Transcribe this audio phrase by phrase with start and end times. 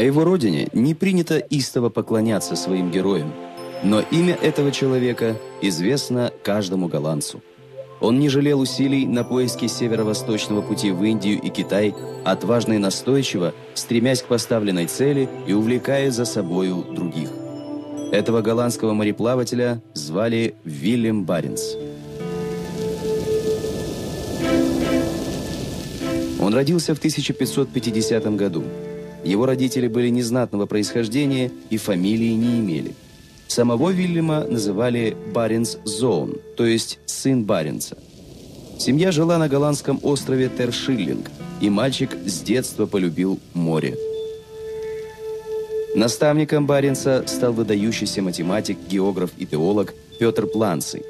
[0.00, 3.32] Его родине не принято истово поклоняться своим героям,
[3.82, 7.42] но имя этого человека известно каждому голландцу.
[8.00, 13.52] Он не жалел усилий на поиске северо-восточного пути в Индию и Китай, отважно и настойчиво,
[13.74, 17.28] стремясь к поставленной цели и увлекая за собою других.
[18.10, 21.74] Этого голландского мореплавателя звали Вильям Баренц.
[26.40, 28.64] Он родился в 1550 году.
[29.24, 32.94] Его родители были незнатного происхождения и фамилии не имели.
[33.48, 37.98] Самого Вильяма называли Баренц Зоун, то есть сын Баренца.
[38.78, 43.96] Семья жила на голландском острове Тершиллинг, и мальчик с детства полюбил море.
[45.94, 51.02] Наставником Баренца стал выдающийся математик, географ и теолог Петр Планций.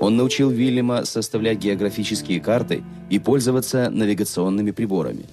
[0.00, 5.24] Он научил Вильяма составлять географические карты и пользоваться навигационными приборами.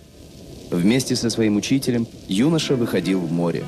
[0.71, 3.65] Вместе со своим учителем юноша выходил в море.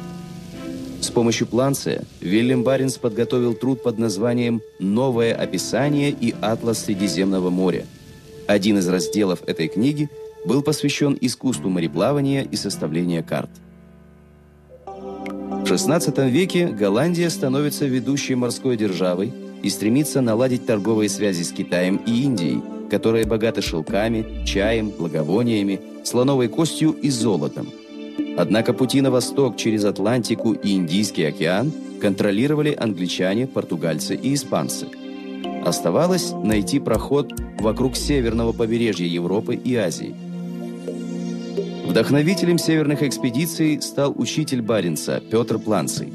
[1.02, 7.86] С помощью Планция Вильям Баренц подготовил труд под названием «Новое описание и атлас Средиземного моря».
[8.48, 10.09] Один из разделов этой книги
[10.46, 13.50] был посвящен искусству мореплавания и составления карт.
[14.86, 21.98] В XVI веке Голландия становится ведущей морской державой и стремится наладить торговые связи с Китаем
[21.98, 22.62] и Индией,
[22.94, 27.68] которые богаты шелками, чаем, благовониями, слоновой костью и золотом.
[28.38, 34.86] Однако пути на восток через Атлантику и Индийский океан контролировали англичане, португальцы и испанцы.
[35.66, 40.16] Оставалось найти проход вокруг северного побережья Европы и Азии–
[41.88, 46.14] Вдохновителем северных экспедиций стал учитель Баренца Петр Планций.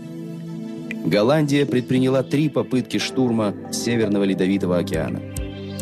[1.04, 5.20] Голландия предприняла три попытки штурма Северного Ледовитого океана.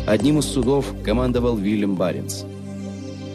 [0.07, 2.43] Одним из судов командовал Вильям Баренц.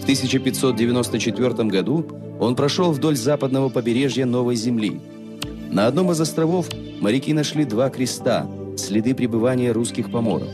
[0.00, 2.06] В 1594 году
[2.40, 4.98] он прошел вдоль западного побережья Новой Земли.
[5.70, 6.68] На одном из островов
[6.98, 8.46] моряки нашли два креста,
[8.78, 10.48] следы пребывания русских поморов.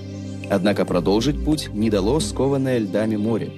[0.51, 3.53] Однако продолжить путь не дало скованное льдами море.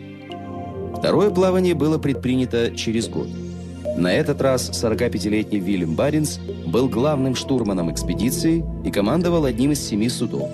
[0.98, 3.28] Второе плавание было предпринято через год.
[3.96, 10.10] На этот раз 45-летний Вильям Баренц был главным штурманом экспедиции и командовал одним из семи
[10.10, 10.50] судов.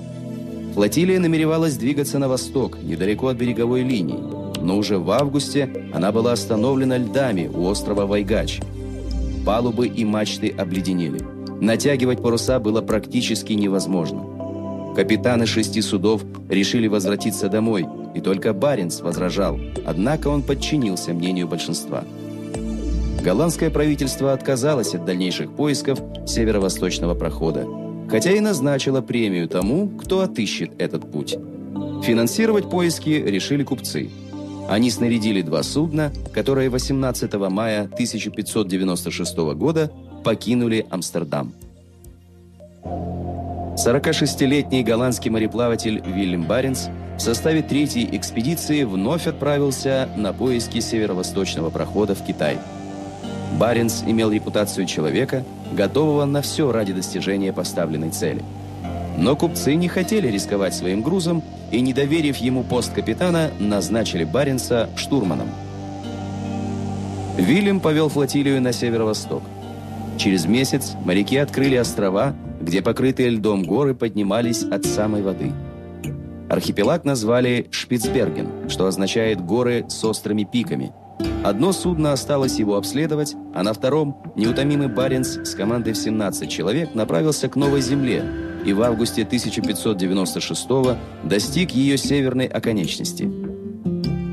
[0.76, 4.20] Флотилия намеревалась двигаться на восток, недалеко от береговой линии,
[4.60, 8.60] но уже в августе она была остановлена льдами у острова Вайгач.
[9.46, 11.22] Палубы и мачты обледенели.
[11.62, 14.94] Натягивать паруса было практически невозможно.
[14.94, 22.04] Капитаны шести судов решили возвратиться домой, и только Баренц возражал, однако он подчинился мнению большинства.
[23.24, 27.66] Голландское правительство отказалось от дальнейших поисков северо-восточного прохода,
[28.08, 31.36] хотя и назначило премию тому, кто отыщет этот путь.
[32.02, 34.10] Финансировать поиски решили купцы.
[34.68, 39.90] Они снарядили два судна, которые 18 мая 1596 года
[40.24, 41.52] покинули Амстердам.
[43.76, 46.86] 46-летний голландский мореплаватель Вильям Баренц
[47.16, 52.58] в составе третьей экспедиции вновь отправился на поиски северо-восточного прохода в Китай.
[53.58, 58.42] Баренц имел репутацию человека, готового на все ради достижения поставленной цели.
[59.18, 64.90] Но купцы не хотели рисковать своим грузом и, не доверив ему пост капитана, назначили Баренца
[64.96, 65.48] штурманом.
[67.36, 69.42] Вильям повел флотилию на северо-восток.
[70.18, 75.52] Через месяц моряки открыли острова, где покрытые льдом горы поднимались от самой воды.
[76.48, 80.92] Архипелаг назвали Шпицберген, что означает «горы с острыми пиками».
[81.46, 86.92] Одно судно осталось его обследовать, а на втором неутомимый Баренц с командой в 17 человек
[86.96, 88.24] направился к Новой Земле
[88.64, 90.68] и в августе 1596
[91.22, 93.30] достиг ее северной оконечности.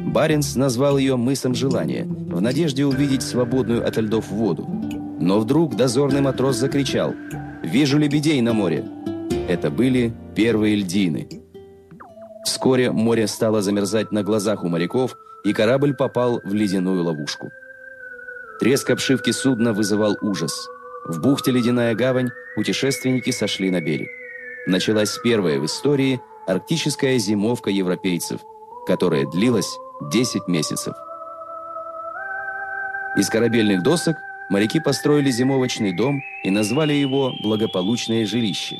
[0.10, 4.68] Баренц назвал ее «мысом желания» в надежде увидеть свободную от льдов воду.
[5.20, 7.14] Но вдруг дозорный матрос закричал
[7.62, 8.86] «Вижу лебедей на море!»
[9.48, 11.30] Это были первые льдины.
[12.44, 17.52] Вскоре море стало замерзать на глазах у моряков, и корабль попал в ледяную ловушку.
[18.60, 20.68] Треск обшивки судна вызывал ужас.
[21.06, 24.10] В бухте Ледяная гавань путешественники сошли на берег.
[24.68, 28.40] Началась первая в истории арктическая зимовка европейцев,
[28.88, 29.78] которая длилась
[30.12, 30.96] 10 месяцев.
[33.18, 34.16] Из корабельных досок
[34.50, 38.78] моряки построили зимовочный дом и назвали его «Благополучное жилище».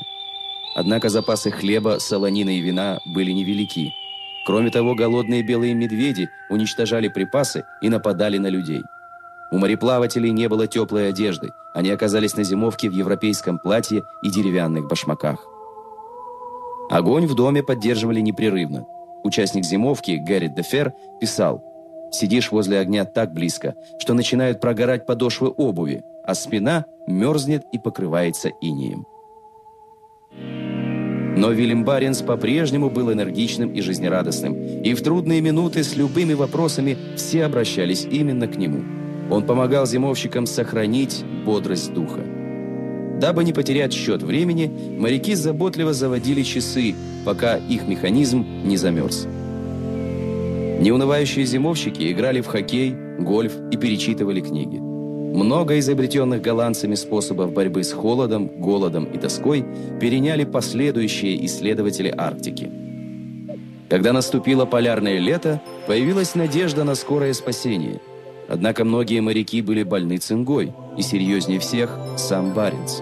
[0.74, 3.92] Однако запасы хлеба, солонины и вина были невелики.
[4.44, 8.82] Кроме того, голодные белые медведи уничтожали припасы и нападали на людей.
[9.50, 14.86] У мореплавателей не было теплой одежды, они оказались на зимовке в европейском платье и деревянных
[14.86, 15.46] башмаках.
[16.90, 18.86] Огонь в доме поддерживали непрерывно.
[19.22, 21.64] Участник зимовки Гарри Дефер писал
[22.14, 28.50] Сидишь возле огня так близко, что начинают прогорать подошвы обуви, а спина мерзнет и покрывается
[28.60, 29.04] инеем.
[31.36, 36.96] Но Вильям Баренс по-прежнему был энергичным и жизнерадостным, и в трудные минуты с любыми вопросами
[37.16, 38.82] все обращались именно к нему.
[39.30, 42.20] Он помогал зимовщикам сохранить бодрость духа.
[43.20, 46.94] Дабы не потерять счет времени, моряки заботливо заводили часы,
[47.24, 49.26] пока их механизм не замерз.
[50.80, 54.83] Неунывающие зимовщики играли в хоккей, гольф и перечитывали книги.
[55.34, 59.64] Много изобретенных голландцами способов борьбы с холодом, голодом и тоской
[60.00, 62.70] переняли последующие исследователи Арктики.
[63.88, 68.00] Когда наступило полярное лето, появилась надежда на скорое спасение.
[68.48, 73.00] Однако многие моряки были больны цингой, и серьезнее всех– сам Баренц.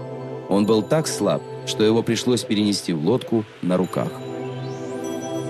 [0.49, 4.11] Он был так слаб, что его пришлось перенести в лодку на руках.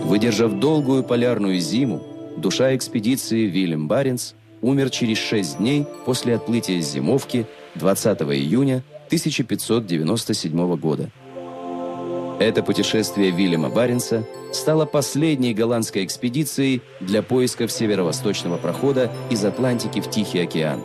[0.03, 2.03] Выдержав долгую полярную зиму,
[2.37, 4.33] душа экспедиции Вильям Баренц
[4.63, 11.11] умер через шесть дней после отплытия с зимовки 20 июня 1597 года.
[12.39, 20.11] Это путешествие Вильяма Баренца стало последней голландской экспедицией для поисков северо-восточного прохода из Атлантики в
[20.11, 20.81] Тихий океан.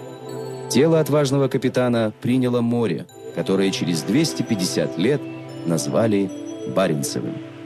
[0.69, 5.21] Тело отважного капитана приняло море, которое через 250 лет
[5.65, 6.29] назвали
[6.75, 7.56] Баренцевым.